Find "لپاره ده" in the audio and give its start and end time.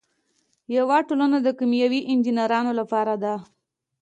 2.79-3.33